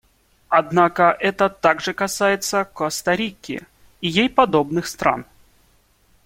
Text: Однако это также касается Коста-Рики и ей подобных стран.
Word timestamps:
Однако 0.49 1.15
это 1.19 1.47
также 1.47 1.93
касается 1.93 2.65
Коста-Рики 2.65 3.67
и 4.01 4.07
ей 4.07 4.31
подобных 4.31 4.87
стран. 4.87 5.27